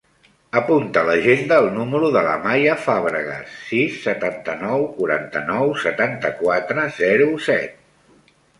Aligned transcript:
Apunta 0.59 1.01
a 1.01 1.05
l'agenda 1.09 1.59
el 1.63 1.67
número 1.75 2.09
de 2.15 2.23
l'Amaia 2.27 2.77
Fabregas: 2.87 3.53
sis, 3.67 4.01
setanta-nou, 4.07 4.89
quaranta-nou, 4.99 5.71
setanta-quatre, 5.85 6.91
zero, 7.05 7.33
set. 7.53 7.81